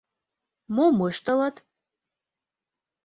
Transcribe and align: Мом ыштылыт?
Мом 0.75 0.95
ыштылыт? 1.09 1.55